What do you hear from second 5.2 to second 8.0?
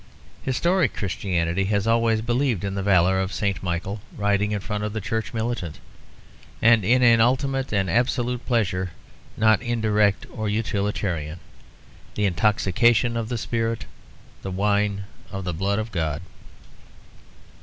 Militant; and in an ultimate and